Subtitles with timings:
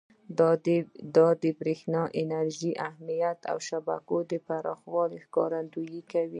[1.19, 6.29] دا د برېښنا انرژۍ اهمیت او د شبکو پراخوالي ښکارندویي کوي.